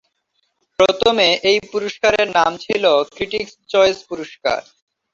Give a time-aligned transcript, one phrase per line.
[0.79, 4.61] প্রথমে এই পুরস্কারের নাম ছিল "ক্রিটিকস চয়েস পুরস্কার"।